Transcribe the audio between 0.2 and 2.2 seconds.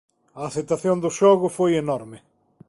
A aceptación do xogo foi enorme.